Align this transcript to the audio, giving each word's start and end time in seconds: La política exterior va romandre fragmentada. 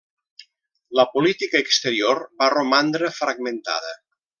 La 1.01 1.05
política 1.11 1.63
exterior 1.67 2.25
va 2.43 2.51
romandre 2.59 3.15
fragmentada. 3.23 3.97